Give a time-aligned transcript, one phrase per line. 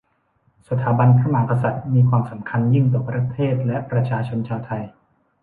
[0.67, 4.83] สถาบันพระมหากษัตริย์มีความสำคัญยิ่งต่อประเทศและประชาชนชาวไทย